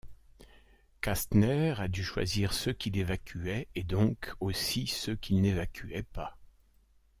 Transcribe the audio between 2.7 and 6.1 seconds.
qu’il évacuait, et donc aussi ceux qu’il n’évacuait